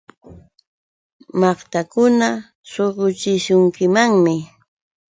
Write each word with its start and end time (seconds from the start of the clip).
Maqtillukuna 1.39 2.29
suquchishunkimanmi. 2.71 4.35